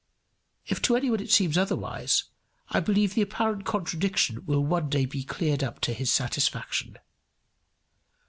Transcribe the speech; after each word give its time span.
If 0.65 0.81
to 0.81 0.95
any 0.95 1.11
one 1.11 1.19
it 1.19 1.29
seems 1.29 1.59
otherwise, 1.59 2.23
I 2.69 2.79
believe 2.79 3.13
the 3.13 3.21
apparent 3.21 3.65
contradiction 3.65 4.43
will 4.47 4.65
one 4.65 4.89
day 4.89 5.05
be 5.05 5.23
cleared 5.23 5.63
up 5.63 5.79
to 5.81 5.93
his 5.93 6.11
satisfaction. 6.11 6.97